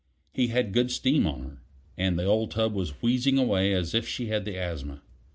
He 0.33 0.47
had 0.47 0.73
good 0.73 0.89
steam 0.89 1.27
on 1.27 1.43
her, 1.43 1.61
and 1.95 2.17
the 2.17 2.25
old 2.25 2.49
tub 2.49 2.73
was 2.73 2.99
wheezing 3.03 3.37
away 3.37 3.71
as 3.71 3.93
if 3.93 4.07
she 4.07 4.29
had 4.29 4.45
the 4.45 4.57
asthma. 4.57 5.03